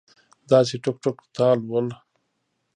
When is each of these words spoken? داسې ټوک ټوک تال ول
داسې 0.49 0.75
ټوک 0.83 0.97
ټوک 1.03 1.17
تال 1.35 1.59
ول 1.69 1.87